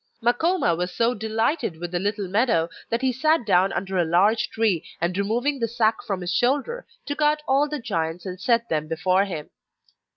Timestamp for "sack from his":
5.67-6.33